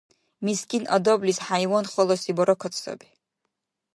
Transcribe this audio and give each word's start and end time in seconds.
Мискин 0.45 0.83
адамлис 0.95 1.39
хӀяйван 1.45 1.85
халаси 1.93 2.31
баракат 2.37 2.73
саби. 2.81 3.07